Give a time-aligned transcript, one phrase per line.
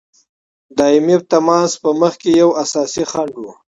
[0.77, 3.51] دایمي تماس په مخکي یو اساسي خنډ وو.